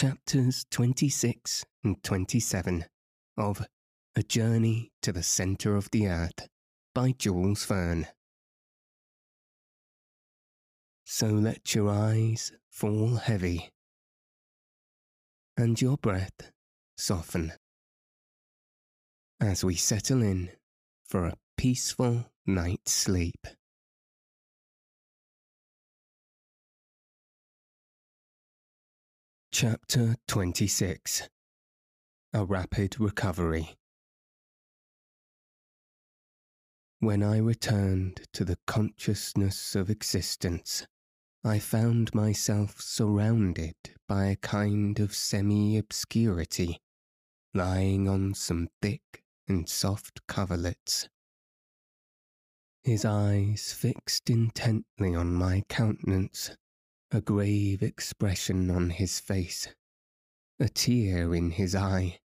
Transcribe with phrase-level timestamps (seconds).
[0.00, 2.86] chapters 26 and 27
[3.36, 3.66] of
[4.16, 6.48] A Journey to the Centre of the Earth
[6.94, 8.06] by Jules Verne.
[11.04, 13.68] So let your eyes fall heavy
[15.58, 16.50] and your breath
[16.96, 17.52] soften
[19.38, 20.48] as we settle in
[21.04, 23.46] for a peaceful night's sleep.
[29.52, 31.28] Chapter 26
[32.32, 33.76] A Rapid Recovery
[37.00, 40.86] When I returned to the consciousness of existence,
[41.42, 43.74] I found myself surrounded
[44.06, 46.78] by a kind of semi obscurity,
[47.52, 51.08] lying on some thick and soft coverlets.
[52.84, 56.52] His eyes fixed intently on my countenance
[57.12, 59.68] a grave expression on his face,
[60.60, 62.20] a tear in his eye.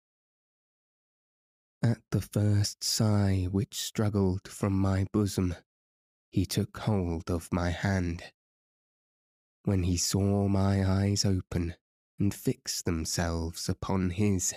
[1.82, 5.56] At the first sigh which struggled from my bosom,
[6.32, 8.24] he took hold of my hand.
[9.64, 11.76] When he saw my eyes open
[12.20, 14.54] and fix themselves upon his,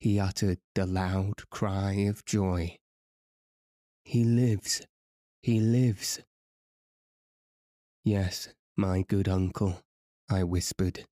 [0.00, 2.78] he uttered a loud cry of joy.
[4.04, 4.82] He lives!
[5.42, 6.20] He lives!
[8.02, 9.82] Yes, my good uncle,
[10.28, 11.06] I whispered.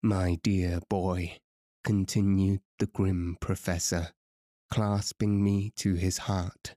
[0.00, 1.38] My dear boy,
[1.82, 4.10] continued the grim professor,
[4.70, 6.76] clasping me to his heart.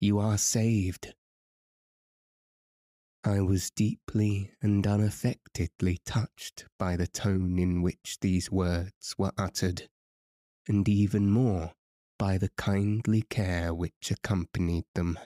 [0.00, 1.14] You are saved.
[3.22, 9.88] I was deeply and unaffectedly touched by the tone in which these words were uttered,
[10.66, 11.72] and even more
[12.18, 15.18] by the kindly care which accompanied them.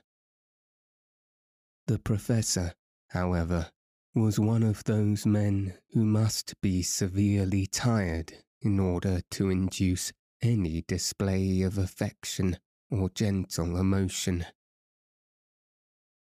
[1.86, 2.74] The professor
[3.10, 3.70] however,
[4.14, 10.12] was one of those men who must be severely tired in order to induce
[10.42, 12.58] any display of affection
[12.90, 14.44] or gentle emotion.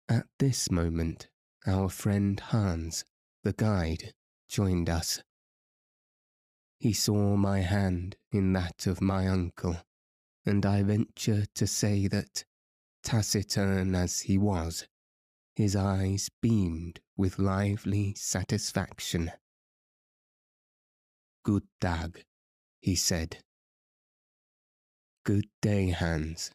[0.09, 1.29] At this moment,
[1.67, 3.05] our friend Hans,
[3.43, 4.13] the guide,
[4.47, 5.21] joined us.
[6.77, 9.77] He saw my hand in that of my uncle,
[10.45, 12.45] and I venture to say that,
[13.03, 14.87] taciturn as he was,
[15.55, 19.31] his eyes beamed with lively satisfaction.
[21.43, 22.25] Good dag,
[22.81, 23.37] he said.
[25.23, 26.51] Good day, Hans.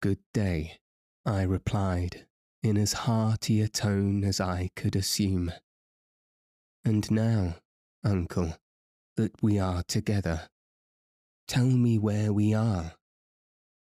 [0.00, 0.78] Good day,
[1.26, 2.26] I replied
[2.62, 5.52] in as hearty a tone as I could assume.
[6.84, 7.56] And now,
[8.02, 8.56] uncle,
[9.16, 10.48] that we are together,
[11.46, 12.94] tell me where we are.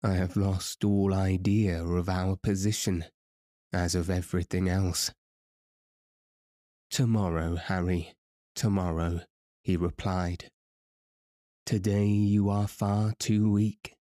[0.02, 3.04] I have lost all idea of our position
[3.72, 5.12] as of everything else.
[6.90, 8.14] Tomorrow, Harry,
[8.54, 9.20] tomorrow,
[9.62, 10.50] he replied.
[11.66, 13.94] Today you are far too weak.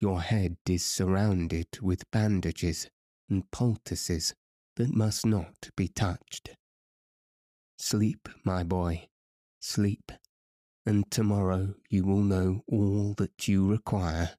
[0.00, 2.90] Your head is surrounded with bandages
[3.30, 4.34] and poultices
[4.76, 6.50] that must not be touched.
[7.78, 9.08] Sleep, my boy,
[9.60, 10.12] sleep,
[10.84, 14.36] and tomorrow you will know all that you require.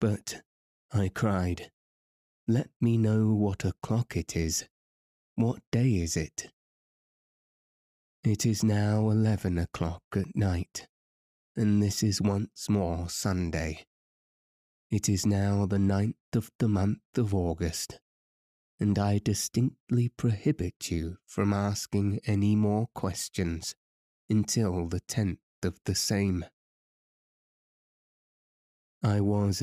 [0.00, 0.42] But,
[0.92, 1.71] I cried,
[2.52, 4.66] let me know what o'clock it is.
[5.36, 6.50] What day is it?
[8.24, 10.86] It is now eleven o'clock at night,
[11.56, 13.86] and this is once more Sunday.
[14.90, 18.00] It is now the ninth of the month of August,
[18.78, 23.74] and I distinctly prohibit you from asking any more questions
[24.28, 26.44] until the tenth of the same.
[29.02, 29.62] I was,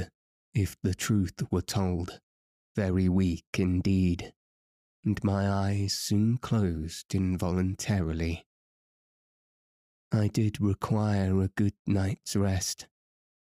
[0.55, 2.19] if the truth were told,
[2.75, 4.33] very weak indeed,
[5.03, 8.45] and my eyes soon closed involuntarily.
[10.11, 12.87] I did require a good night's rest,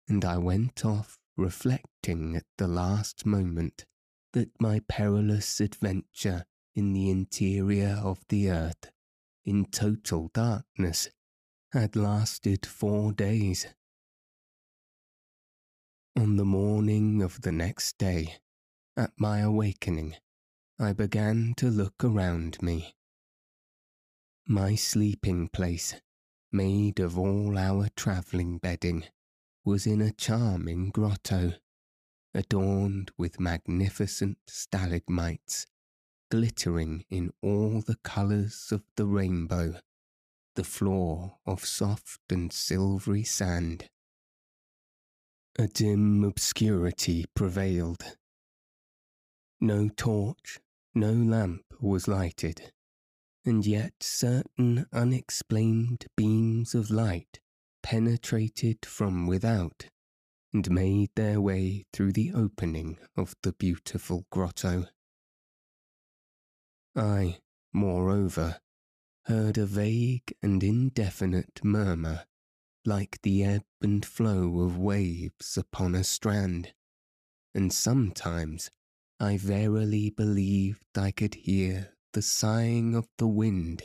[0.08, 3.86] and I went off reflecting at the last moment
[4.34, 6.46] that my perilous adventure
[6.76, 8.92] in the interior of the earth,
[9.44, 11.10] in total darkness,
[11.72, 13.68] had lasted four days.
[16.18, 18.36] On the morning of the next day,
[18.98, 20.16] at my awakening,
[20.80, 22.96] I began to look around me.
[24.48, 25.96] My sleeping place,
[26.52, 29.06] made of all our travelling bedding,
[29.66, 31.54] was in a charming grotto,
[32.34, 35.66] adorned with magnificent stalagmites,
[36.30, 39.80] glittering in all the colours of the rainbow,
[40.56, 43.90] the floor of soft and silvery sand.
[45.58, 48.18] A dim obscurity prevailed.
[49.66, 50.60] No torch
[50.94, 52.72] no lamp was lighted,
[53.44, 57.40] and yet certain unexplained beams of light
[57.82, 59.90] penetrated from without
[60.54, 64.86] and made their way through the opening of the beautiful grotto.
[66.96, 67.40] I,
[67.74, 68.60] moreover,
[69.24, 72.26] heard a vague and indefinite murmur
[72.86, 76.76] like the ebb and flow of waves upon a strand,
[77.56, 78.70] and sometimes
[79.20, 83.82] I verily believed I could hear the sighing of the wind.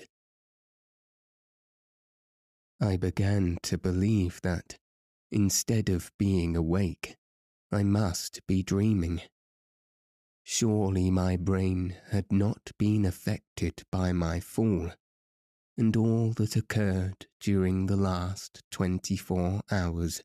[2.81, 4.77] I began to believe that,
[5.31, 7.17] instead of being awake,
[7.71, 9.21] I must be dreaming.
[10.43, 14.91] Surely my brain had not been affected by my fall,
[15.76, 20.23] and all that occurred during the last twenty four hours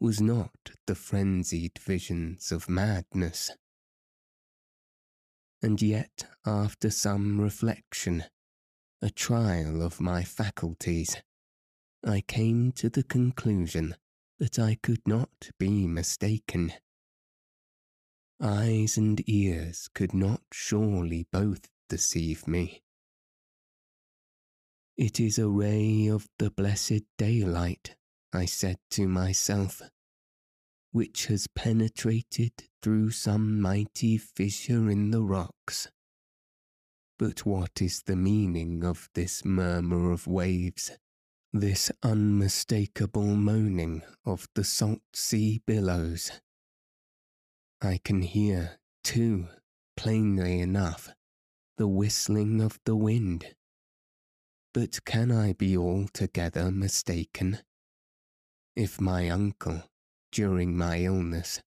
[0.00, 3.52] was not the frenzied visions of madness
[5.62, 8.24] and yet after some reflection,
[9.02, 11.16] a trial of my faculties,
[12.04, 13.96] I came to the conclusion
[14.38, 16.72] that I could not be mistaken.
[18.40, 22.82] Eyes and ears could not surely both deceive me.
[24.96, 27.96] It is a ray of the blessed daylight,
[28.32, 29.82] I said to myself,
[30.92, 32.52] which has penetrated
[32.82, 35.88] through some mighty fissure in the rocks.
[37.18, 40.90] But what is the meaning of this murmur of waves,
[41.52, 46.32] this unmistakable moaning of the salt sea billows?
[47.82, 49.48] I can hear, too,
[49.96, 51.10] plainly enough,
[51.76, 53.54] the whistling of the wind.
[54.72, 57.58] But can I be altogether mistaken?
[58.76, 59.89] If my uncle,
[60.30, 61.60] during my illness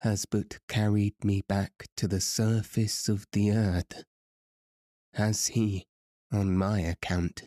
[0.00, 4.04] has but carried me back to the surface of the earth?
[5.14, 5.86] Has he,
[6.30, 7.44] on my account,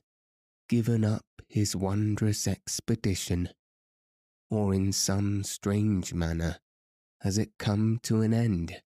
[0.68, 3.50] given up his wondrous expedition,
[4.50, 6.58] or in some strange manner
[7.22, 8.82] has it come to an end?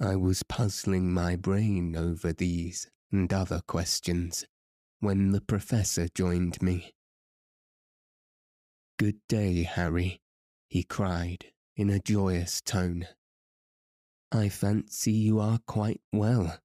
[0.00, 4.44] I was puzzling my brain over these and other questions
[5.00, 6.92] when the Professor joined me.
[8.98, 10.22] Good day, Harry,
[10.70, 13.06] he cried in a joyous tone.
[14.32, 16.58] I fancy you are quite well.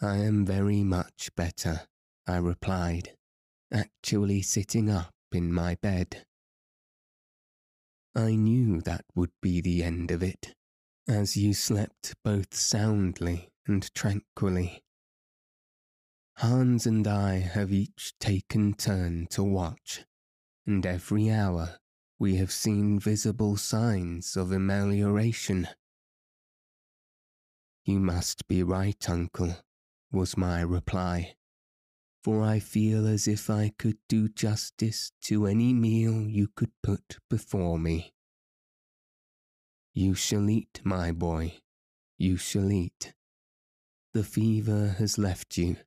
[0.00, 1.82] I am very much better,
[2.26, 3.12] I replied,
[3.70, 6.24] actually sitting up in my bed.
[8.14, 10.54] I knew that would be the end of it,
[11.06, 14.82] as you slept both soundly and tranquilly.
[16.38, 20.06] Hans and I have each taken turn to watch
[20.68, 21.78] and every hour
[22.18, 25.66] we have seen visible signs of amelioration.
[27.86, 29.56] You must be right, uncle,
[30.12, 31.36] was my reply,
[32.22, 37.16] for I feel as if I could do justice to any meal you could put
[37.30, 38.12] before me.
[39.94, 41.54] You shall eat, my boy,
[42.18, 43.14] you shall eat.
[44.12, 45.78] The fever has left you,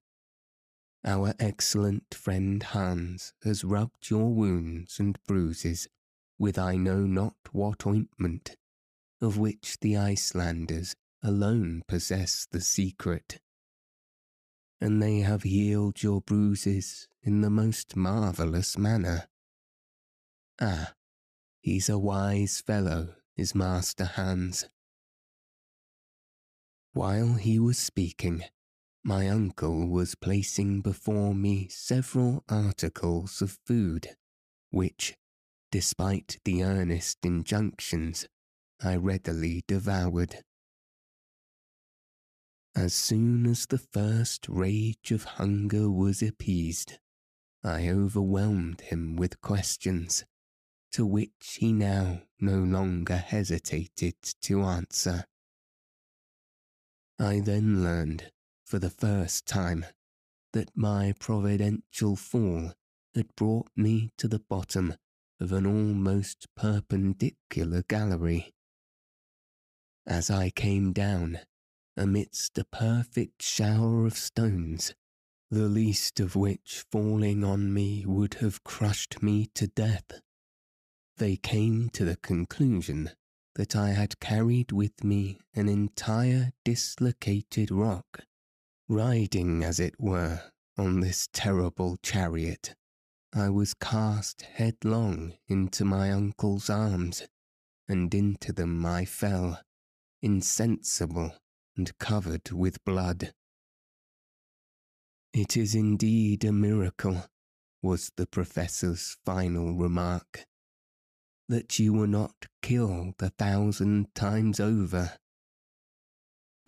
[1.04, 5.88] our excellent friend Hans has rubbed your wounds and bruises
[6.38, 8.56] with I know not what ointment,
[9.22, 13.40] of which the Icelanders alone possess the secret.
[14.80, 19.28] And they have healed your bruises in the most marvellous manner.
[20.60, 20.94] Ah,
[21.60, 24.68] he's a wise fellow, is Master Hans.
[26.94, 28.44] While he was speaking,
[29.04, 34.16] my uncle was placing before me several articles of food,
[34.70, 35.16] which,
[35.72, 38.28] despite the earnest injunctions,
[38.84, 40.44] I readily devoured.
[42.76, 47.00] As soon as the first rage of hunger was appeased,
[47.64, 50.26] I overwhelmed him with questions,
[50.92, 55.26] to which he now no longer hesitated to answer.
[57.20, 58.32] I then learned,
[58.72, 59.86] for the first time,
[60.54, 62.72] that my providential fall
[63.14, 64.96] had brought me to the bottom
[65.42, 68.54] of an almost perpendicular gallery.
[70.08, 71.40] As I came down,
[71.98, 74.96] amidst a perfect shower of stones,
[75.50, 80.22] the least of which falling on me would have crushed me to death,
[81.18, 83.10] they came to the conclusion
[83.56, 88.24] that I had carried with me an entire dislocated rock,
[88.92, 90.42] riding, as it were,
[90.78, 92.76] on this terrible chariot.
[93.34, 97.26] I was cast headlong into my uncle's arms,
[97.88, 99.62] and into them I fell,
[100.22, 101.34] insensible
[101.78, 103.34] and covered with blood.
[105.34, 107.24] It is indeed a miracle,
[107.82, 110.44] was the professor's final remark,
[111.48, 115.14] that you were not killed a thousand times over.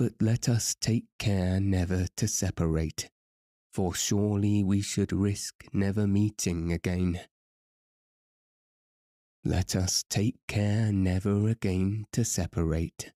[0.04, 3.10] But let us take care never to separate,
[3.72, 7.22] for surely we should risk never meeting again.
[9.46, 13.14] Let us take care never again to separate,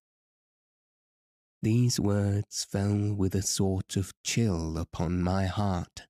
[1.60, 6.06] these words fell with a sort of chill upon my heart.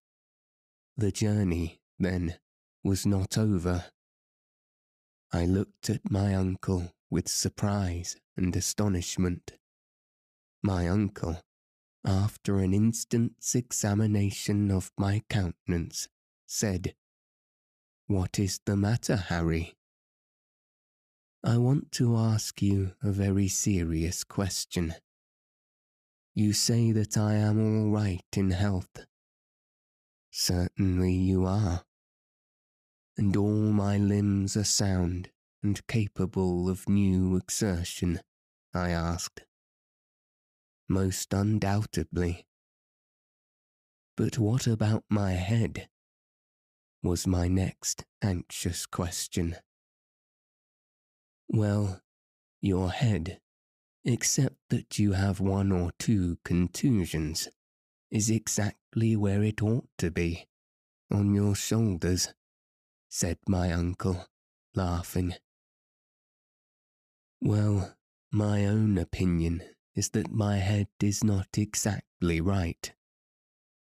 [0.96, 2.36] The journey, then,
[2.84, 3.86] was not over.
[5.32, 9.57] I looked at my uncle with surprise and astonishment.
[10.62, 11.40] My uncle,
[12.04, 16.08] after an instant's examination of my countenance,
[16.46, 16.94] said,
[18.06, 19.74] What is the matter, Harry?
[21.44, 24.94] I want to ask you a very serious question.
[26.34, 29.06] You say that I am all right in health.
[30.30, 31.84] Certainly you are.
[33.16, 35.30] And all my limbs are sound
[35.62, 38.20] and capable of new exertion,
[38.74, 39.47] I asked.
[40.88, 42.46] Most undoubtedly.
[44.16, 45.88] But what about my head?
[47.02, 49.56] was my next anxious question.
[51.48, 52.02] Well,
[52.60, 53.40] your head
[54.04, 57.48] except that you have one or two contusions,
[58.10, 60.46] is exactly where it ought to be,
[61.10, 62.32] on your shoulders,
[63.10, 64.26] said my uncle,
[64.74, 65.34] laughing.
[67.40, 67.96] Well,
[68.32, 69.62] my own opinion
[69.98, 72.92] is that my head is not exactly right.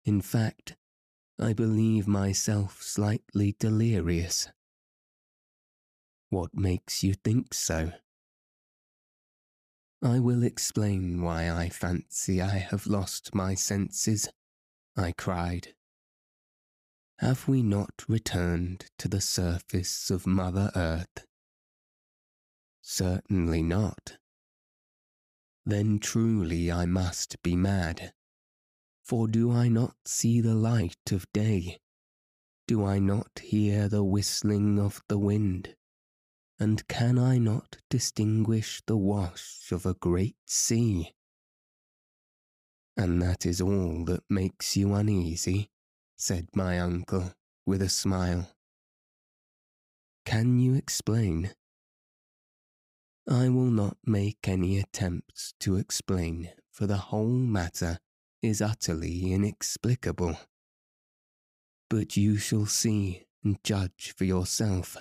[0.04, 0.76] In fact,
[1.40, 4.50] I believe myself slightly delirious.
[6.28, 7.92] What makes you think so?
[10.02, 14.28] I will explain why I fancy I have lost my senses,
[14.94, 15.68] I cried.
[17.20, 21.24] Have we not returned to the surface of Mother Earth?
[22.82, 24.18] Certainly not.
[25.64, 28.12] Then truly I must be mad.
[29.02, 31.78] For do I not see the light of day?
[32.66, 35.74] Do I not hear the whistling of the wind?
[36.62, 41.12] and can I not distinguish the wash of a great sea?
[42.96, 45.70] And that is all that makes you uneasy,
[46.16, 47.32] said my uncle
[47.66, 48.48] with a smile.
[50.24, 51.50] Can you explain?
[53.28, 57.98] I will not make any attempts to explain, for the whole matter
[58.42, 60.36] is utterly inexplicable.
[61.88, 64.96] But you shall see and judge for yourself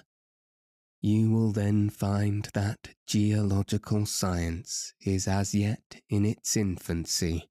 [1.04, 7.50] you will then find that geological science is as yet in its infancy,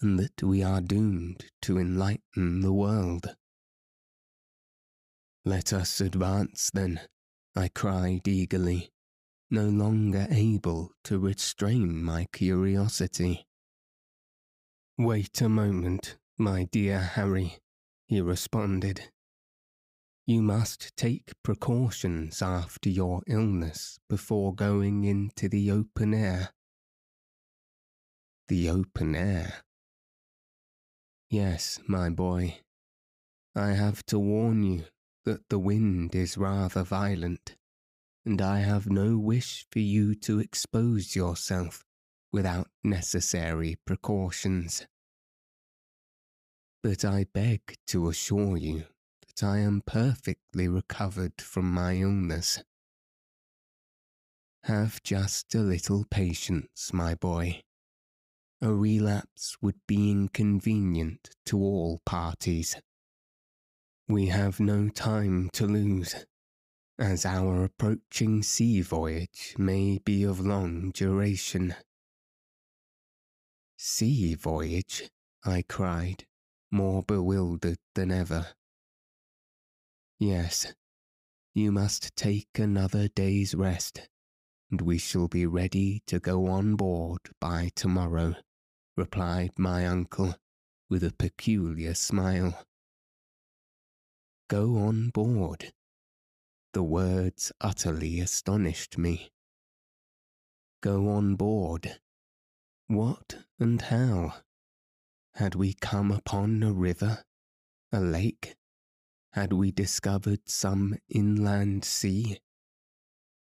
[0.00, 3.34] and that we are doomed to enlighten the world.
[5.44, 7.00] Let us advance then,
[7.56, 8.92] I cried eagerly,
[9.50, 13.46] no longer able to restrain my curiosity.
[14.96, 17.58] Wait a moment, my dear Harry,
[18.06, 19.10] he responded
[20.28, 26.50] you must take precautions after your illness before going into the open air.
[28.48, 29.64] The open air?
[31.30, 32.58] Yes, my boy.
[33.56, 34.84] I have to warn you
[35.24, 37.56] that the wind is rather violent,
[38.28, 41.86] and I have no wish for you to expose yourself
[42.30, 44.86] without necessary precautions.
[46.82, 48.84] But I beg to assure you
[49.26, 52.62] that I am perfectly recovered from my illness.
[54.64, 57.62] Have just a little patience, my boy.
[58.60, 62.76] A relapse would be inconvenient to all parties.
[64.06, 66.26] We have no time to lose,
[66.98, 71.74] as our approaching sea voyage may be of long duration.
[73.76, 75.08] Sea voyage?
[75.44, 76.26] I cried,
[76.72, 78.48] more bewildered than ever.
[80.18, 80.74] Yes,
[81.54, 84.08] you must take another day's rest,
[84.68, 88.34] and we shall be ready to go on board by tomorrow,
[88.96, 90.34] replied my uncle
[90.90, 92.66] with a peculiar smile.
[94.48, 95.72] Go on board.
[96.78, 99.32] The words utterly astonished me.
[100.80, 101.98] Go on board.
[102.86, 104.34] What and how?
[105.34, 107.24] Had we come upon a river,
[107.90, 108.54] a lake?
[109.32, 112.38] Had we discovered some inland sea?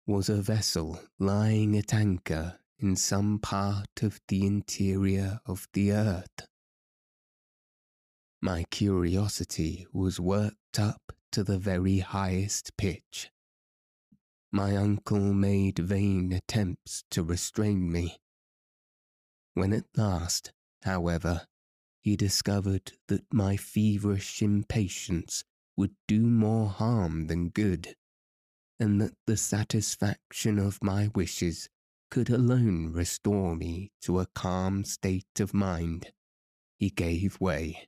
[0.05, 6.49] Was a vessel lying at anchor in some part of the interior of the earth?
[8.41, 13.31] My curiosity was worked up to the very highest pitch.
[14.51, 18.17] My uncle made vain attempts to restrain me.
[19.53, 20.51] When at last,
[20.83, 21.47] however,
[22.01, 25.43] he discovered that my feverish impatience
[25.77, 27.95] would do more harm than good,
[28.79, 31.69] and that the satisfaction of my wishes
[32.09, 36.11] could alone restore me to a calm state of mind,
[36.77, 37.87] he gave way.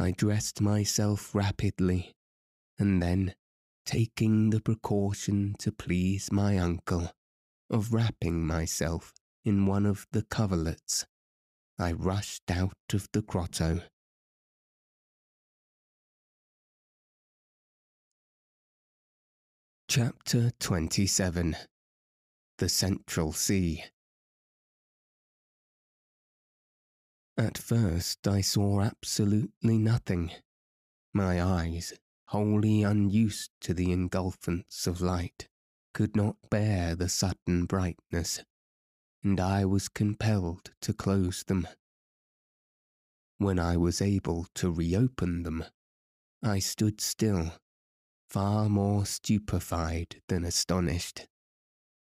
[0.00, 2.14] I dressed myself rapidly,
[2.78, 3.34] and then,
[3.84, 7.12] taking the precaution to please my uncle
[7.68, 9.12] of wrapping myself
[9.44, 11.04] in one of the coverlets,
[11.78, 13.82] I rushed out of the grotto.
[19.86, 21.56] Chapter 27
[22.56, 23.84] The Central Sea
[27.40, 30.30] At first I saw absolutely nothing.
[31.14, 31.94] My eyes,
[32.26, 35.48] wholly unused to the engulfance of light,
[35.94, 38.40] could not bear the sudden brightness,
[39.22, 41.66] and I was compelled to close them.
[43.38, 45.64] When I was able to reopen them,
[46.42, 47.54] I stood still,
[48.28, 51.26] far more stupefied than astonished.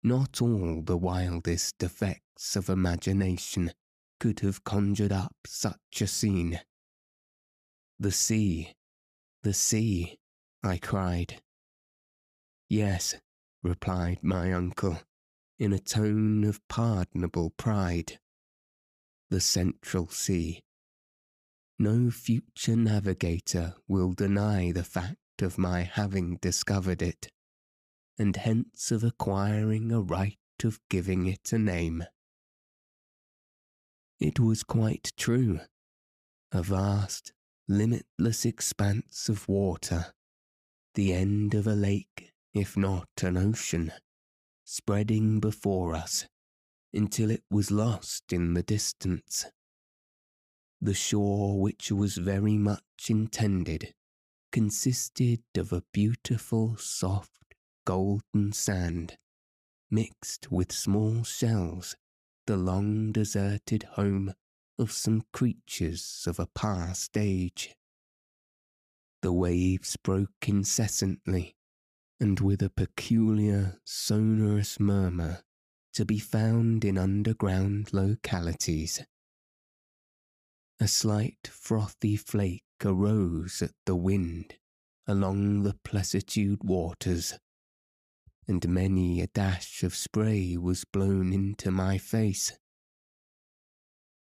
[0.02, 3.70] Not all the wildest effects of imagination
[4.18, 6.60] could have conjured up such a scene.
[7.98, 8.74] The sea,
[9.42, 10.18] the sea,
[10.62, 11.40] I cried.
[12.68, 13.16] Yes,
[13.62, 15.00] replied my uncle,
[15.58, 18.18] in a tone of pardonable pride.
[19.30, 20.60] The Central Sea.
[21.78, 27.28] No future navigator will deny the fact of my having discovered it,
[28.18, 32.04] and hence of acquiring a right of giving it a name.
[34.20, 35.60] It was quite true.
[36.50, 37.32] A vast,
[37.68, 40.12] limitless expanse of water,
[40.94, 43.92] the end of a lake, if not an ocean,
[44.64, 46.26] spreading before us
[46.92, 49.46] until it was lost in the distance.
[50.80, 53.94] The shore, which was very much intended,
[54.50, 57.54] consisted of a beautiful, soft,
[57.84, 59.16] golden sand,
[59.90, 61.94] mixed with small shells
[62.48, 64.32] the long deserted home
[64.78, 67.74] of some creatures of a past age.
[69.20, 71.56] The waves broke incessantly
[72.18, 75.42] and with a peculiar sonorous murmur
[75.92, 79.04] to be found in underground localities.
[80.80, 84.54] A slight frothy flake arose at the wind
[85.06, 87.34] along the pleasitude waters
[88.48, 92.58] and many a dash of spray was blown into my face.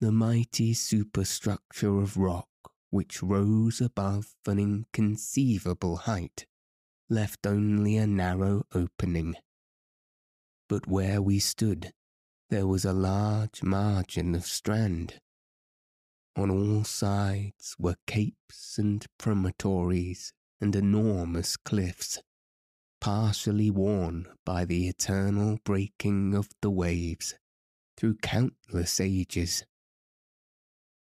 [0.01, 2.47] The mighty superstructure of rock
[2.89, 6.45] which rose above an inconceivable height
[7.09, 9.35] left only a narrow opening.
[10.67, 11.93] But where we stood,
[12.49, 15.21] there was a large margin of strand.
[16.35, 22.19] On all sides were capes and promontories and enormous cliffs
[23.01, 27.33] partially worn by the eternal breaking of the waves
[27.97, 29.65] through countless ages.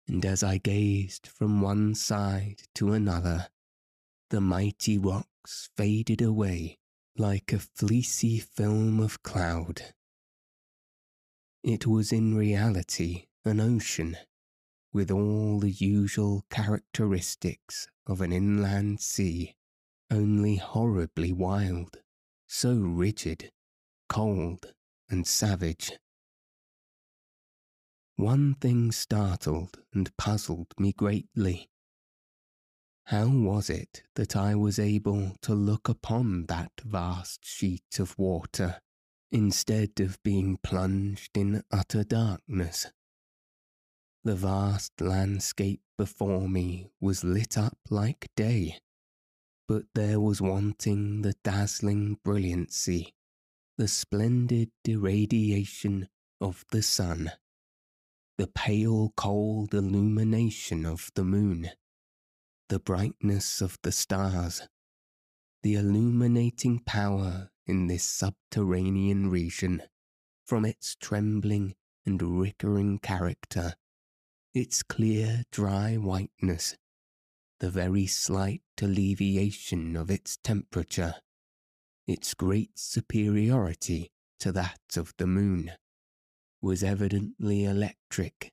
[0.08, 3.48] And as I gazed from one side to another,
[4.30, 6.78] the mighty rocks faded away
[7.18, 9.82] like a fleecy film of cloud.
[11.64, 14.18] It was in reality an ocean,
[14.94, 19.57] with all the usual characteristics of an inland sea
[20.10, 21.98] only horribly wild,
[22.48, 23.52] so rigid,
[24.10, 24.74] cold,
[25.10, 25.92] and savage.
[28.16, 31.70] One thing startled and puzzled me greatly.
[33.06, 38.82] How was it that I was able to look upon that vast sheet of water
[39.32, 42.88] instead of being plunged in utter darkness?
[44.24, 48.80] The vast landscape before me was lit up like day,
[49.68, 53.14] but there was wanting the dazzling brilliancy,
[53.78, 56.08] the splendid irradiation
[56.40, 57.32] of the sun,
[58.38, 61.70] the pale cold illumination of the moon,
[62.70, 64.68] the brightness of the stars,
[65.64, 69.82] the illuminating power in this subterranean region
[70.46, 71.76] from its trembling
[72.06, 73.76] and rickering character,
[74.54, 76.78] its clear dry whiteness,
[77.60, 81.16] the very slight alleviation of its temperature,
[82.06, 85.72] its great superiority to that of the moon,
[86.62, 88.52] was evidently electric,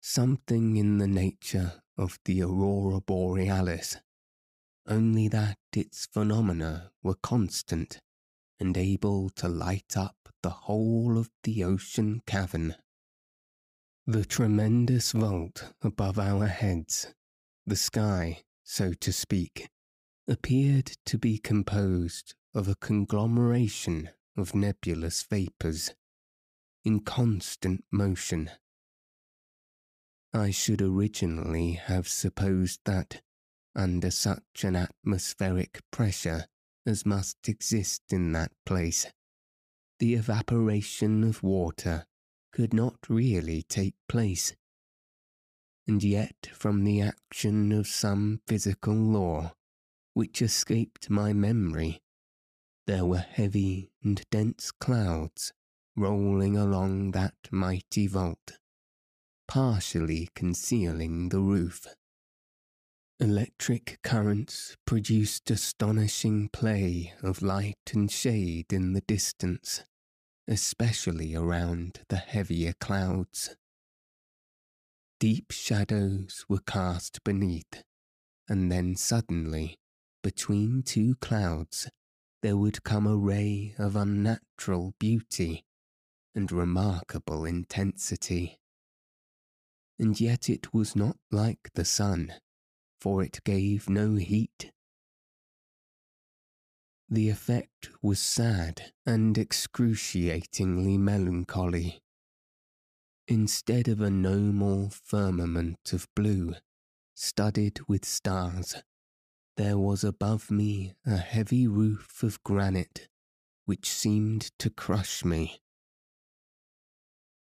[0.00, 3.96] something in the nature of the aurora borealis,
[4.86, 8.00] only that its phenomena were constant
[8.58, 12.74] and able to light up the whole of the ocean cavern.
[14.06, 17.14] The tremendous vault above our heads,
[17.66, 19.68] the sky, so to speak,
[20.28, 25.94] appeared to be composed of a conglomeration of nebulous vapours
[26.84, 28.50] in constant motion.
[30.34, 33.20] I should originally have supposed that,
[33.74, 36.46] under such an atmospheric pressure
[36.86, 39.06] as must exist in that place,
[39.98, 42.06] the evaporation of water
[42.52, 44.54] could not really take place.
[45.86, 49.54] And yet, from the action of some physical law
[50.14, 52.02] which escaped my memory,
[52.86, 55.52] there were heavy and dense clouds
[55.96, 58.58] rolling along that mighty vault,
[59.48, 61.86] partially concealing the roof.
[63.20, 69.84] Electric currents produced astonishing play of light and shade in the distance,
[70.48, 73.54] especially around the heavier clouds.
[75.22, 77.84] Deep shadows were cast beneath,
[78.48, 79.78] and then suddenly,
[80.20, 81.88] between two clouds,
[82.42, 85.64] there would come a ray of unnatural beauty
[86.34, 88.58] and remarkable intensity.
[89.96, 92.32] And yet it was not like the sun,
[93.00, 94.72] for it gave no heat.
[97.08, 102.00] The effect was sad and excruciatingly melancholy.
[103.28, 106.54] Instead of a normal firmament of blue,
[107.14, 108.74] studded with stars,
[109.56, 113.08] there was above me a heavy roof of granite
[113.64, 115.60] which seemed to crush me.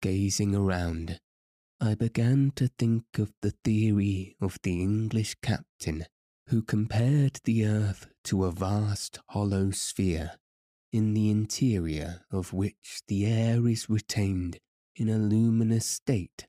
[0.03, 1.19] Gazing around,
[1.81, 6.07] I began to think of the theory of the English captain
[6.49, 10.33] who compared the earth to a vast hollow sphere,
[10.93, 14.59] in the interior of which the air is retained
[14.97, 16.47] in a luminous state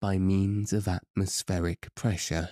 [0.00, 2.50] by means of atmospheric pressure,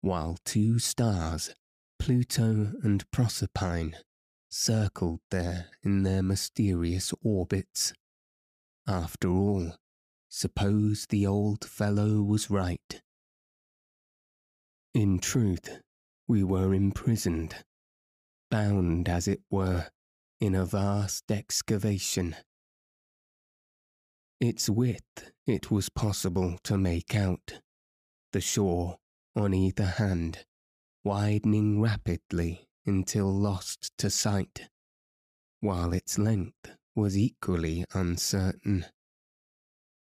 [0.00, 1.54] while two stars,
[1.98, 3.96] Pluto and Proserpine,
[4.50, 7.92] circled there in their mysterious orbits.
[8.86, 9.72] After all,
[10.28, 13.02] suppose the old fellow was right.
[14.92, 15.80] In truth,
[16.28, 17.56] we were imprisoned,
[18.50, 19.88] bound as it were,
[20.40, 22.36] in a vast excavation.
[24.40, 27.60] Its width it was possible to make out,
[28.32, 28.98] the shore
[29.36, 30.44] on either hand,
[31.02, 34.68] widening rapidly until lost to sight,
[35.60, 38.86] while its length was equally uncertain.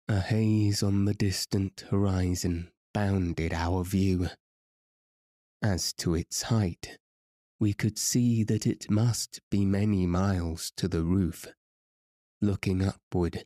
[0.08, 4.28] A haze on the distant horizon bounded our view.
[5.62, 6.98] As to its height,
[7.60, 11.46] we could see that it must be many miles to the roof.
[12.40, 13.44] Looking upward,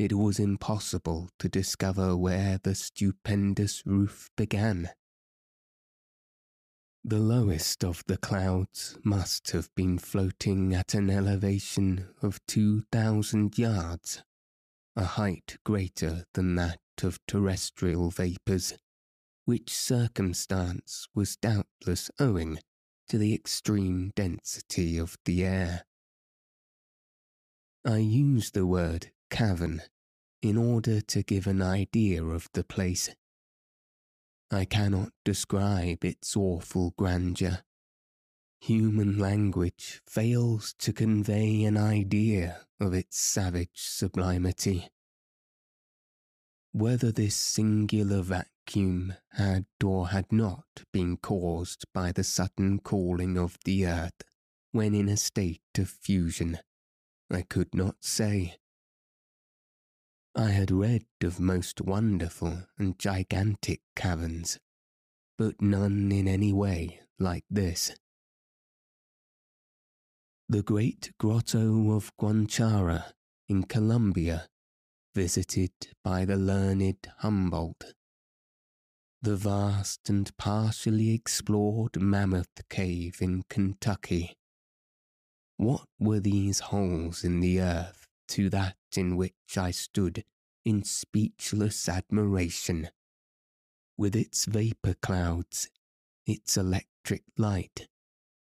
[0.00, 4.88] it was impossible to discover where the stupendous roof began.
[7.04, 14.22] The lowest of the clouds must have been floating at an elevation of 2,000 yards,
[14.96, 18.72] a height greater than that of terrestrial vapours,
[19.44, 22.58] which circumstance was doubtless owing
[23.10, 25.84] to the extreme density of the air.
[27.84, 29.82] I use the word cavern
[30.42, 33.10] in order to give an idea of the place
[34.52, 37.62] I cannot describe its awful grandeur.
[38.62, 44.88] Human language fails to convey an idea of its savage sublimity.
[46.72, 53.56] Whether this singular vacuum had or had not been caused by the sudden cooling of
[53.64, 54.20] the earth
[54.72, 56.58] when in a state of fusion,
[57.30, 58.56] I could not say.
[60.34, 64.58] I had read of most wonderful and gigantic caverns,
[65.36, 67.92] but none in any way like this.
[70.48, 73.12] The great grotto of Guachara
[73.48, 74.46] in Colombia,
[75.14, 75.72] visited
[76.04, 77.94] by the learned Humboldt.
[79.22, 84.36] The vast and partially explored Mammoth Cave in Kentucky.
[85.56, 87.99] What were these holes in the earth
[88.30, 90.24] to that in which I stood
[90.64, 92.90] in speechless admiration,
[93.96, 95.68] with its vapour clouds,
[96.26, 97.88] its electric light,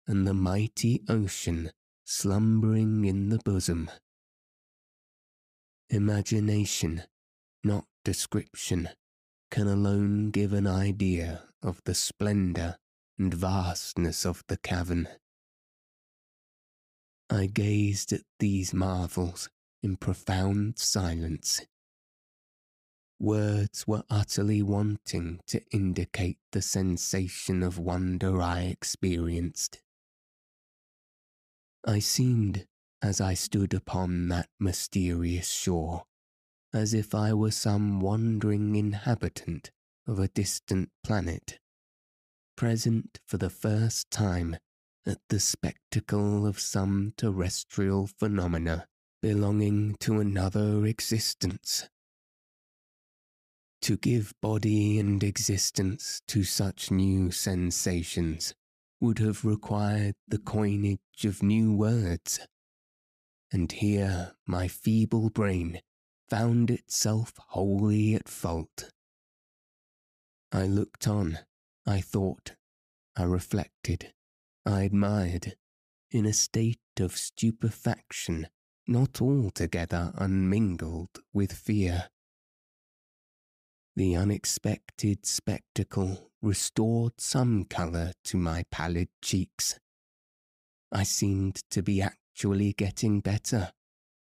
[0.06, 1.72] and the mighty ocean
[2.04, 3.90] slumbering in the bosom.
[5.90, 7.02] Imagination,
[7.64, 8.88] not description,
[9.50, 12.76] can alone give an idea of the splendour
[13.18, 15.08] and vastness of the cavern.
[17.28, 19.48] I gazed at these marvels
[19.82, 21.62] in profound silence.
[23.18, 29.80] Words were utterly wanting to indicate the sensation of wonder I experienced.
[31.86, 32.66] I seemed,
[33.00, 36.04] as I stood upon that mysterious shore,
[36.72, 39.70] as if I were some wandering inhabitant
[40.06, 41.58] of a distant planet,
[42.56, 44.56] present for the first time
[45.06, 48.86] at the spectacle of some terrestrial phenomena
[49.22, 51.88] belonging to another existence.
[53.82, 58.54] To give body and existence to such new sensations
[59.00, 62.40] would have required the coinage of new words.
[63.52, 65.80] And here my feeble brain
[66.28, 68.90] found itself wholly at fault.
[70.50, 71.38] I looked on,
[71.86, 72.56] I thought,
[73.16, 74.12] I reflected,
[74.66, 75.54] I admired,
[76.10, 78.48] in a state of stupefaction
[78.92, 82.10] not altogether unmingled with fear.
[83.96, 89.80] The unexpected spectacle restored some colour to my pallid cheeks.
[90.92, 93.72] I seemed to be actually getting better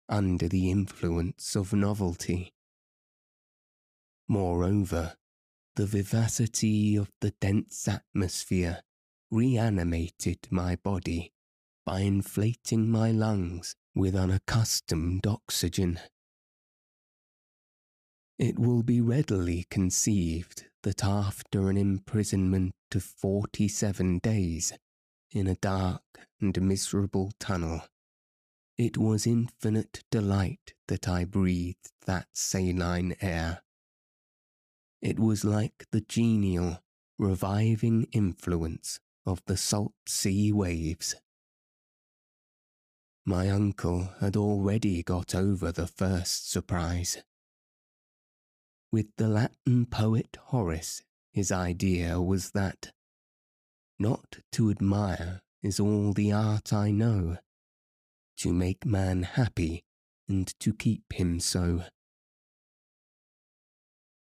[0.09, 2.53] under the influence of novelty.
[4.29, 5.15] Moreover,
[5.75, 8.83] the vivacity of the dense atmosphere
[9.33, 11.33] reanimated my body
[11.85, 15.99] by inflating my lungs with unaccustomed oxygen.
[18.39, 24.73] It will be readily conceived that after an imprisonment of forty seven days
[25.33, 26.03] in a dark
[26.41, 27.83] and miserable tunnel,
[28.79, 33.63] it was infinite delight that I breathed that saline air.
[35.03, 36.83] It was like the genial,
[37.19, 41.15] reviving influence of the salt sea waves
[43.25, 47.23] my uncle had already got over the first surprise.
[48.93, 51.03] With the Latin poet Horace,
[51.33, 52.93] his idea was that
[53.99, 57.39] not to admire is all the art I know,
[58.39, 59.85] to make man happy
[60.29, 61.85] and to keep him so.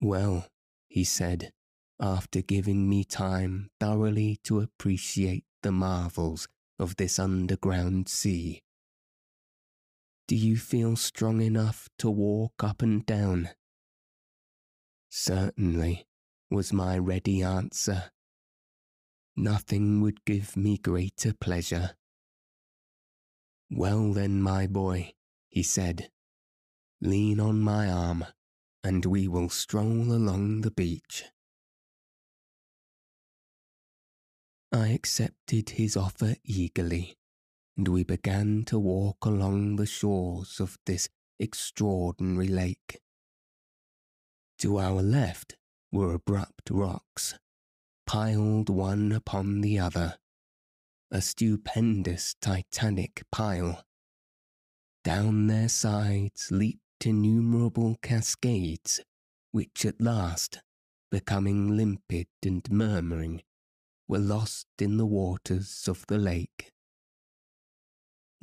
[0.01, 0.47] Well,
[0.87, 1.51] he said,
[1.99, 6.47] after giving me time thoroughly to appreciate the marvels
[6.79, 8.61] of this underground sea,
[10.27, 13.49] do you feel strong enough to walk up and down?
[15.09, 16.07] Certainly,
[16.49, 18.11] was my ready answer.
[19.35, 21.95] Nothing would give me greater pleasure.
[23.69, 25.13] Well then, my boy,
[25.49, 26.09] he said,
[27.01, 28.25] lean on my arm,
[28.83, 31.25] and we will stroll along the beach.
[34.71, 37.17] I accepted his offer eagerly
[37.77, 41.09] and we began to walk along the shores of this
[41.39, 43.01] extraordinary lake.
[44.59, 45.57] To our left
[45.91, 47.37] were abrupt rocks,
[48.05, 50.17] piled one upon the other,
[51.11, 53.83] a stupendous titanic pile.
[55.03, 59.01] Down their sides leaped innumerable cascades,
[59.51, 60.61] which at last,
[61.11, 63.43] becoming limpid and murmuring,
[64.07, 66.71] were lost in the waters of the lake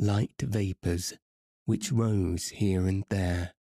[0.03, 1.15] light vapours
[1.65, 3.55] which rose here and there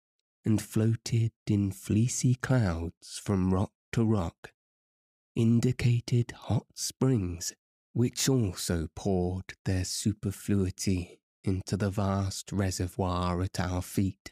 [0.44, 4.52] and floated in fleecy clouds from rock to rock,
[5.34, 7.52] indicated hot springs
[7.92, 14.30] which also poured their superfluity into the vast reservoir at our feet.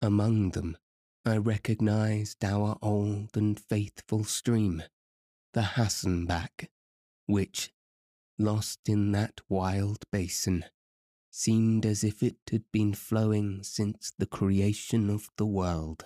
[0.00, 0.78] Among them
[1.26, 4.84] I recognized our old and faithful stream,
[5.52, 6.68] the Hansbach,
[7.26, 7.73] which,
[8.38, 10.64] lost in that wild basin,
[11.30, 16.04] seemed as if it had been flowing since the creation of the world.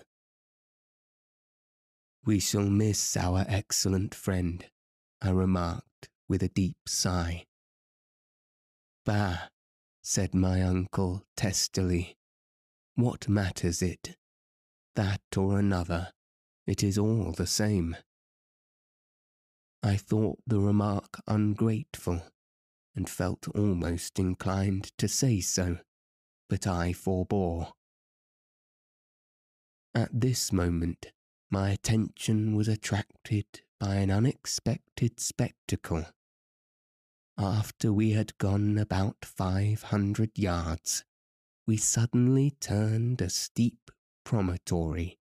[2.25, 4.65] We shall miss our excellent friend,
[5.23, 7.47] I remarked with a deep sigh.
[9.05, 9.49] Bah,
[10.03, 12.17] said my uncle testily,
[12.95, 14.17] what matters it?
[14.95, 16.11] That or another,
[16.67, 17.97] it is all the same.
[19.83, 22.23] I thought the remark ungrateful,
[22.97, 25.79] and felt almost inclined to say so,
[26.49, 27.73] but I forbore.
[29.95, 31.13] At this moment,
[31.51, 33.47] my attention was attracted
[33.79, 36.07] by an unexpected spectacle.
[37.39, 41.05] After we had gone about five hundred yards,
[41.67, 43.91] we suddenly turned a steep
[44.25, 45.19] promontory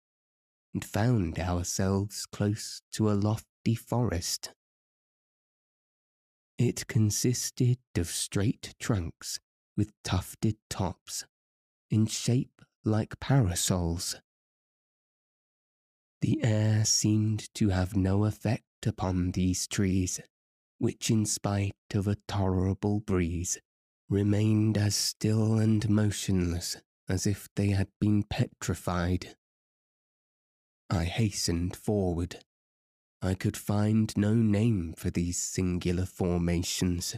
[0.74, 4.52] and found ourselves close to a lofty forest.
[6.58, 9.40] It consisted of straight trunks
[9.76, 11.24] with tufted tops,
[11.90, 14.16] in shape like parasols.
[16.20, 20.20] The air seemed to have no effect upon these trees,
[20.78, 23.58] which, in spite of a tolerable breeze,
[24.08, 26.76] remained as still and motionless
[27.08, 29.34] as if they had been petrified.
[30.90, 32.44] I hastened forward.
[33.22, 37.16] I could find no name for these singular formations.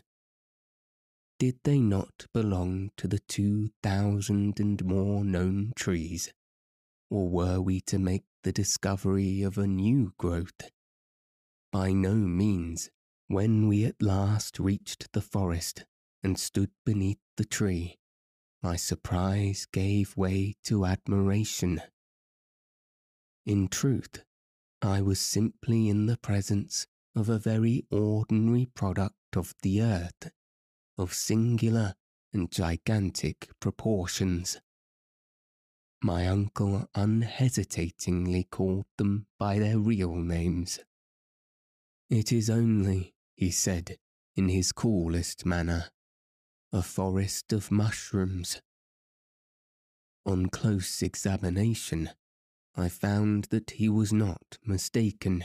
[1.39, 6.33] Did they not belong to the two thousand and more known trees,
[7.11, 10.71] or were we to make the discovery of a new growth?
[11.71, 12.91] By no means.
[13.29, 15.87] When we at last reached the forest
[16.23, 17.97] and stood beneath the tree,
[18.63, 21.81] my surprise gave way to admiration.
[23.47, 24.23] In truth,
[24.85, 30.33] I was simply in the presence of a very ordinary product of the earth,
[30.99, 31.95] of singular
[32.33, 34.61] and gigantic proportions.
[36.03, 40.81] My uncle unhesitatingly called them by their real names.
[42.11, 43.99] It is only, he said,
[44.35, 45.91] in his coolest manner,
[46.73, 48.61] a forest of mushrooms.
[50.27, 52.11] On close examination,
[52.75, 55.45] I found that he was not mistaken.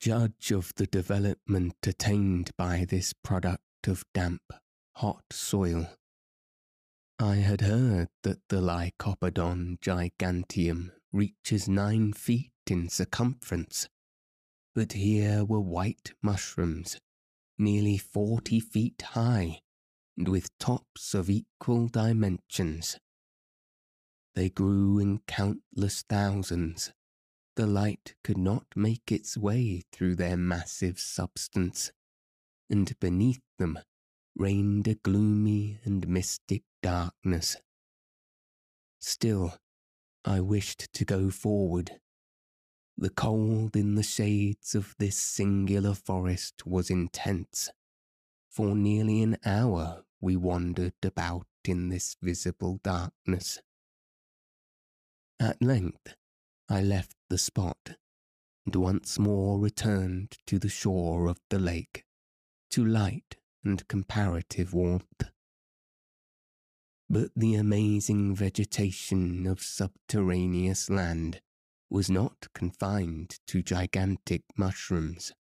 [0.00, 4.42] Judge of the development attained by this product of damp,
[4.96, 5.88] hot soil.
[7.18, 13.88] I had heard that the Lycoperdon giganteum reaches nine feet in circumference,
[14.74, 16.98] but here were white mushrooms,
[17.56, 19.60] nearly forty feet high,
[20.18, 22.98] and with tops of equal dimensions.
[24.36, 26.92] They grew in countless thousands.
[27.56, 31.90] The light could not make its way through their massive substance,
[32.68, 33.78] and beneath them
[34.36, 37.56] reigned a gloomy and mystic darkness.
[39.00, 39.54] Still,
[40.22, 41.92] I wished to go forward.
[42.98, 47.70] The cold in the shades of this singular forest was intense.
[48.50, 53.60] For nearly an hour we wandered about in this visible darkness.
[55.38, 56.14] At length,
[56.68, 57.96] I left the spot
[58.66, 62.04] and once more returned to the shore of the lake,
[62.70, 65.30] to light and comparative warmth.
[67.08, 71.40] But the amazing vegetation of subterraneous land
[71.88, 75.32] was not confined to gigantic mushrooms.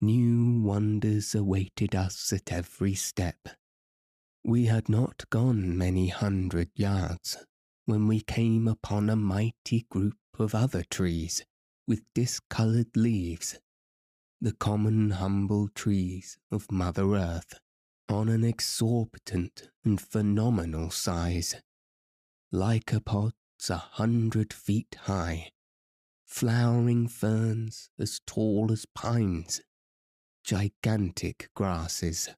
[0.00, 3.50] New wonders awaited us at every step.
[4.42, 7.36] We had not gone many hundred yards
[7.90, 11.44] when we came upon a mighty group of other trees
[11.88, 13.58] with discoloured leaves,
[14.40, 17.58] the common humble trees of Mother Earth,
[18.08, 21.56] on an exorbitant and phenomenal size,
[22.54, 23.32] lycopods
[23.68, 25.50] a hundred feet high,
[26.24, 29.62] flowering ferns as tall as pines,
[30.44, 32.28] gigantic grasses.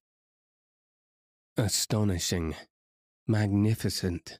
[1.58, 2.54] Astonishing,
[3.26, 4.38] magnificent,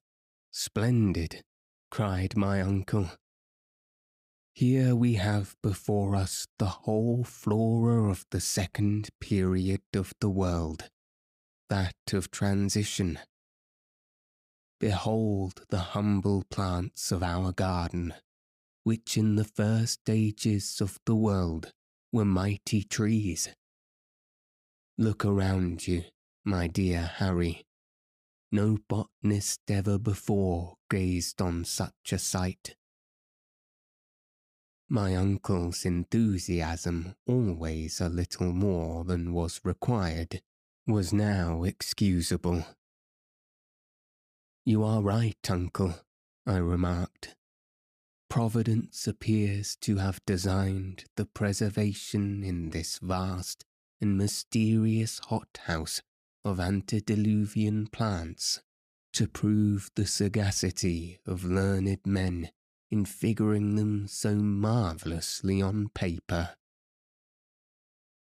[0.53, 1.43] splendid,
[1.91, 3.11] cried my uncle.
[4.55, 10.91] Here we have before us the whole flora of the second period of the world,
[11.69, 13.19] that of transition.
[14.79, 18.15] Behold the humble plants of our garden,
[18.85, 21.73] which in the first ages of the world
[22.13, 23.49] were mighty trees,
[24.99, 26.05] Look around you,
[26.45, 27.65] my dear Harry.
[28.55, 32.77] No botanist ever before gazed on such a sight.
[34.91, 40.43] My uncle's enthusiasm, always a little more than was required,
[40.87, 42.67] was now excusable.
[44.67, 45.95] You are right, uncle,
[46.45, 47.35] I remarked.
[48.29, 53.65] Providence appears to have designed the preservation in this vast
[53.99, 56.03] and mysterious hothouse
[56.45, 58.61] of antediluvian plants
[59.13, 62.51] to prove the sagacity of learned men
[62.91, 66.51] in figuring them so marvellously on paper.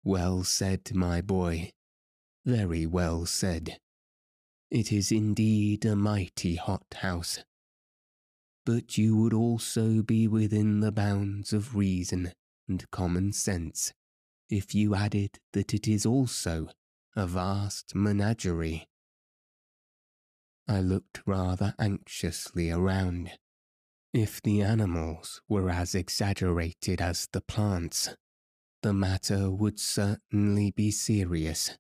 [0.04, 1.72] Well said, my boy,
[2.46, 3.80] very well said.
[4.70, 7.40] It is indeed a mighty hot house.
[8.66, 12.34] But you would also be within the bounds of reason
[12.68, 13.94] and common sense
[14.50, 16.70] if you added that it is also
[17.16, 18.90] a vast menagerie.
[20.68, 23.32] I looked rather anxiously around.
[24.14, 28.16] If the animals were as exaggerated as the plants,
[28.82, 31.78] the matter would certainly be serious.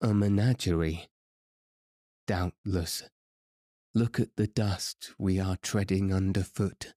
[0.00, 1.08] A menagerie?
[2.26, 3.04] Doubtless.
[3.94, 6.94] Look at the dust we are treading underfoot.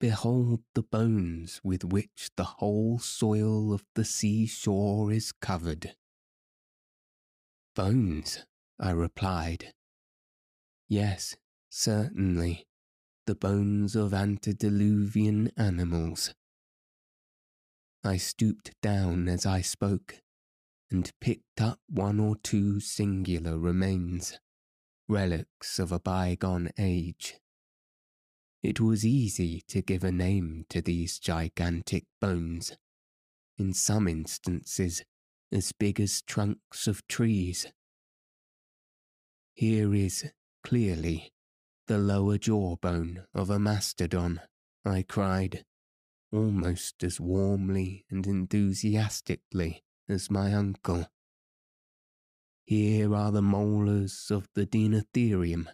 [0.00, 5.96] Behold the bones with which the whole soil of the seashore is covered.
[7.74, 8.46] Bones,
[8.78, 9.72] I replied.
[10.88, 11.36] Yes,
[11.68, 12.66] certainly
[13.26, 16.32] the bones of antediluvian animals.
[18.04, 20.22] I stooped down as I spoke
[20.90, 24.38] and picked up one or two singular remains,
[25.08, 27.38] relics of a bygone age.
[28.60, 32.76] It was easy to give a name to these gigantic bones,
[33.56, 35.04] in some instances
[35.52, 37.66] as big as trunks of trees.
[39.54, 40.32] Here is,
[40.64, 41.32] clearly,
[41.86, 44.40] the lower jawbone of a mastodon,
[44.84, 45.64] I cried,
[46.32, 51.06] almost as warmly and enthusiastically as my uncle.
[52.64, 55.68] Here are the molars of the Deinotherium.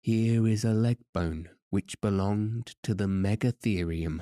[0.00, 4.20] Here is a leg bone which belonged to the Megatherium.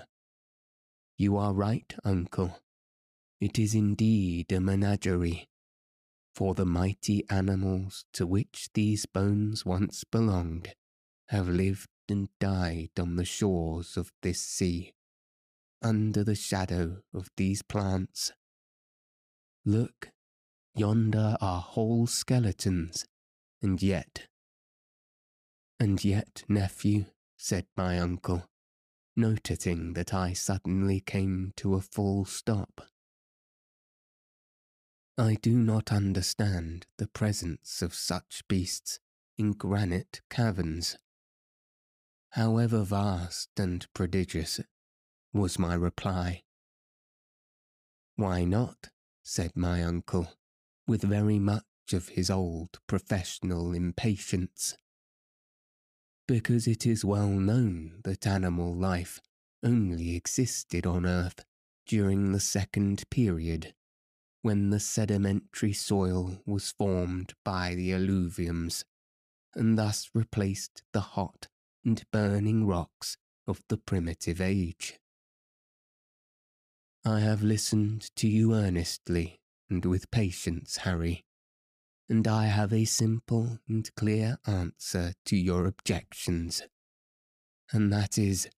[1.19, 2.61] You are right, uncle.
[3.41, 5.49] It is indeed a menagerie,
[6.33, 10.75] for the mighty animals to which these bones once belonged
[11.31, 14.93] have lived and died on the shores of this sea,
[15.83, 18.31] under the shadow of these plants.
[19.65, 20.11] Look,
[20.77, 23.07] yonder are whole skeletons,
[23.61, 24.29] and yet.
[25.81, 27.07] And yet, nephew,
[27.43, 28.47] said my uncle,
[29.17, 32.83] noticing that I suddenly came to a full stop.
[35.17, 39.01] I do not understand the presence of such beasts
[39.39, 40.99] in granite caverns
[42.31, 44.61] however vast and prodigious,
[45.33, 46.43] was my reply.
[48.17, 48.91] Why not?
[49.23, 50.33] said my uncle,
[50.87, 54.77] with very much of his old professional impatience.
[56.31, 59.21] Because it is well known that animal life
[59.65, 61.45] only existed on earth
[61.87, 63.75] during the second period,
[64.41, 68.85] when the sedimentary soil was formed by the alluviums,
[69.57, 71.49] and thus replaced the hot
[71.85, 73.17] and burning rocks
[73.49, 75.01] of the primitive age.
[77.05, 81.25] I have listened to you earnestly and with patience, Harry,
[82.11, 86.61] and I have a simple and clear answer to your objections,
[87.73, 88.51] and that is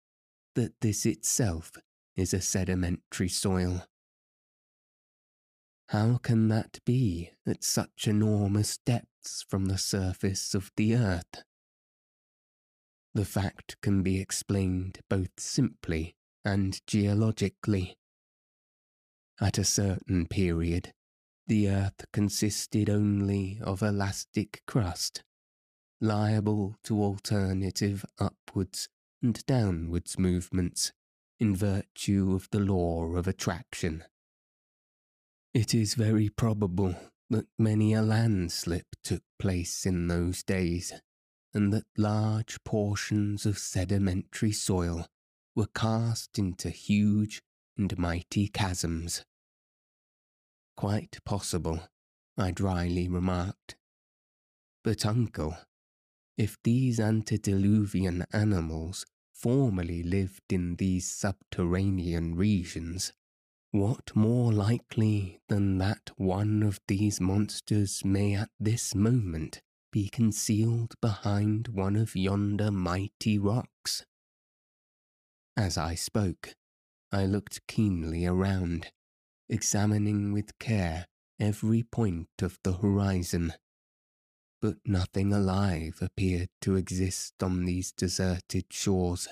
[0.54, 1.72] that this itself
[2.16, 3.86] is a sedimentary soil.
[5.90, 11.44] How can that be at such enormous depths from the surface of the earth?
[13.12, 17.98] The fact can be explained both simply and geologically.
[19.38, 20.94] At a certain period,
[21.46, 25.22] the earth consisted only of elastic crust,
[26.00, 28.88] liable to alternative upwards
[29.22, 30.92] and downwards movements
[31.38, 34.04] in virtue of the law of attraction.
[35.54, 36.94] It is very probable
[37.30, 40.92] that many a landslip took place in those days
[41.54, 45.06] and that large portions of sedimentary soil
[45.54, 47.42] were cast into huge
[47.76, 49.24] and mighty chasms.
[50.76, 51.80] Quite possible,
[52.36, 53.76] I dryly remarked.
[54.82, 55.56] But, uncle,
[56.36, 63.12] if these antediluvian animals formerly lived in these subterranean regions,
[63.70, 70.94] what more likely than that one of these monsters may at this moment be concealed
[71.00, 74.04] behind one of yonder mighty rocks?
[75.56, 76.54] As I spoke,
[77.10, 78.90] I looked keenly around,
[79.52, 81.06] examining with care
[81.38, 83.52] every point of the horizon.
[84.62, 89.28] But nothing alive appeared to exist on these deserted shores.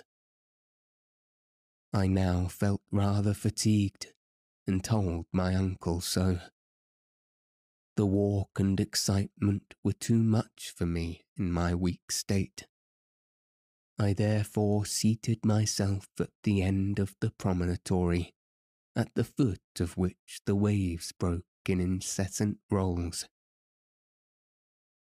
[1.93, 4.09] I now felt rather fatigued
[4.67, 6.39] and told my uncle so.
[7.97, 12.67] The walk and excitement were too much for me in my weak state.
[13.99, 18.35] I therefore seated myself at the end of the promontory,
[19.01, 23.27] at the foot of which the waves broke in incessant rolls.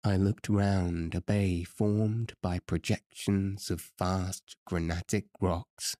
[0.03, 5.95] I looked round a bay formed by projections of vast granitic rocks.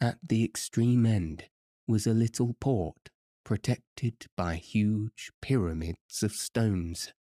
[0.00, 1.44] At the extreme end
[1.86, 3.10] was a little port
[3.44, 7.12] protected by huge pyramids of stones.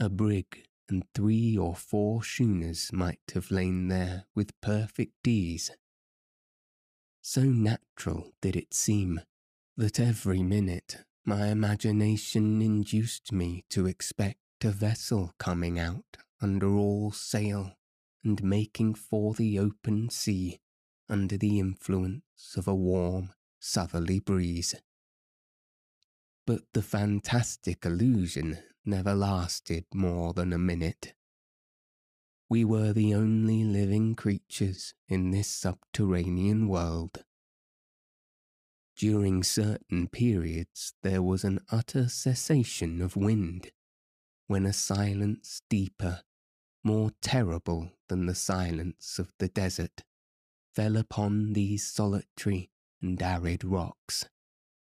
[0.00, 5.70] A brig and three or four schooners might have lain there with perfect ease.
[7.24, 9.20] So natural did it seem
[9.76, 17.12] that every minute my imagination induced me to expect a vessel coming out under all
[17.12, 17.76] sail
[18.24, 20.58] and making for the open sea
[21.08, 24.74] under the influence of a warm southerly breeze.
[26.44, 31.14] But the fantastic illusion never lasted more than a minute.
[32.52, 37.24] We were the only living creatures in this subterranean world.
[38.94, 43.72] During certain periods, there was an utter cessation of wind,
[44.48, 46.24] when a silence deeper,
[46.84, 50.02] more terrible than the silence of the desert,
[50.74, 54.28] fell upon these solitary and arid rocks,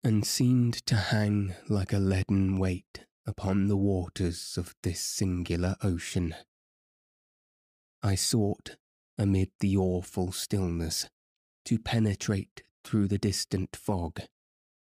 [0.04, 6.36] and seemed to hang like a leaden weight upon the waters of this singular ocean.
[8.04, 8.78] I sought,
[9.18, 11.10] amid the awful stillness,
[11.66, 14.22] to penetrate through the distant fog,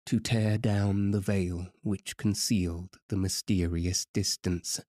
[0.05, 4.79] to tear down the veil which concealed the mysterious distance.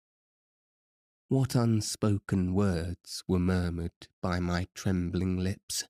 [1.29, 5.85] What unspoken words were murmured by my trembling lips?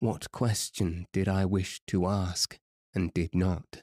[0.00, 2.58] What question did I wish to ask
[2.94, 3.82] and did not?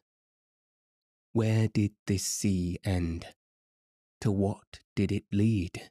[1.34, 3.26] Where did this sea end?
[4.20, 5.90] To what did it lead?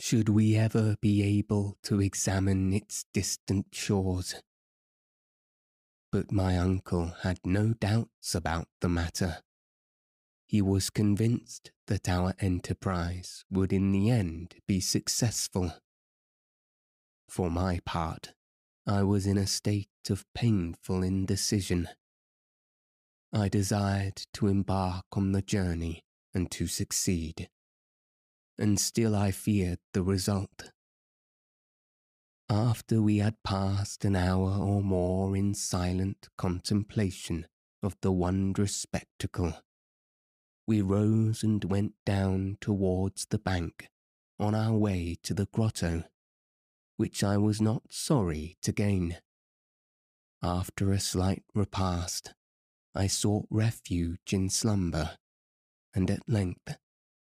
[0.00, 4.34] Should we ever be able to examine its distant shores?
[6.10, 9.42] But my uncle had no doubts about the matter.
[10.46, 15.74] He was convinced that our enterprise would in the end be successful.
[17.28, 18.32] For my part,
[18.86, 21.90] I was in a state of painful indecision.
[23.34, 27.50] I desired to embark on the journey and to succeed,
[28.60, 30.70] and still I feared the result.
[32.48, 37.46] After we had passed an hour or more in silent contemplation
[37.82, 39.54] of the wondrous spectacle,
[40.66, 43.88] we rose and went down towards the bank
[44.38, 46.04] on our way to the grotto
[47.00, 49.16] which I was not sorry to gain.
[50.42, 52.34] After a slight repast,
[52.94, 55.16] I sought refuge in slumber,
[55.94, 56.76] and at length,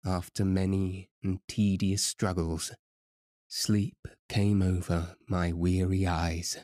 [0.04, 2.72] after many and tedious struggles,
[3.48, 6.58] sleep came over my weary eyes.